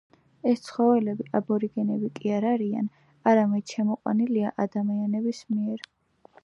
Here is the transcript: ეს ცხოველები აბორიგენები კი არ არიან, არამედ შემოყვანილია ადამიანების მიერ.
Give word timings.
ეს 0.51 0.61
ცხოველები 0.67 1.25
აბორიგენები 1.39 2.09
კი 2.15 2.33
არ 2.39 2.47
არიან, 2.53 2.89
არამედ 3.33 3.75
შემოყვანილია 3.77 4.57
ადამიანების 4.67 5.45
მიერ. 5.55 5.89